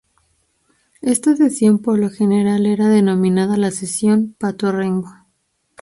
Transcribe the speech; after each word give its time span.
Esta 1.03 1.35
sesión 1.35 1.77
por 1.77 1.99
lo 1.99 2.09
general 2.09 2.65
era 2.65 2.89
denominada 2.89 3.55
la 3.55 3.69
"sesión 3.69 4.33
pato 4.39 4.71
rengo". 4.71 5.13